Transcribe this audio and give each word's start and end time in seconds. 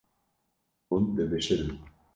Hûn 0.89 1.03
dibişirin. 1.17 1.73